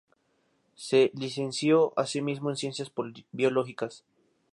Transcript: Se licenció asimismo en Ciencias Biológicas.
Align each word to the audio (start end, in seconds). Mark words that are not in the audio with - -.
Se 0.73 1.11
licenció 1.13 1.93
asimismo 1.95 2.49
en 2.49 2.55
Ciencias 2.57 2.91
Biológicas. 3.33 4.03